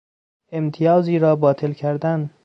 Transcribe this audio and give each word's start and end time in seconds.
امتیازی 0.51 1.19
را 1.19 1.35
باطل 1.35 1.73
کردن 1.73 2.29